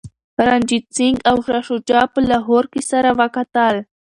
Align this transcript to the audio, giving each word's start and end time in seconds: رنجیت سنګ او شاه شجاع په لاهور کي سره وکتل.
رنجیت 0.47 0.85
سنګ 0.95 1.17
او 1.29 1.37
شاه 1.45 1.61
شجاع 1.67 2.05
په 2.13 2.19
لاهور 2.29 2.63
کي 2.73 2.81
سره 2.91 3.09
وکتل. 3.19 3.75